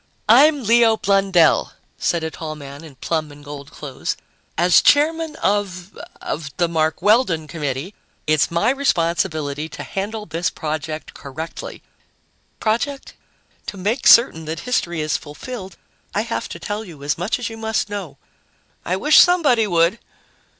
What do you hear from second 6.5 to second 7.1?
the Mark